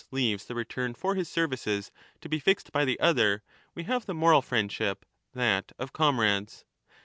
lo 0.09 0.17
1242^ 0.17 0.29
leaves^ 0.33 0.47
the 0.47 0.55
return 0.55 0.93
for 0.95 1.13
his 1.13 1.29
services 1.29 1.91
to^be^xed 2.21 2.71
by 2.71 2.83
the 2.83 2.99
other, 2.99 3.43
we 3.75 3.83
have 3.83 4.07
the 4.07 4.15
moral 4.15 4.41
friendship, 4.41 5.05
that 5.35 5.73
of 5.77 5.93
comrades. 5.93 6.65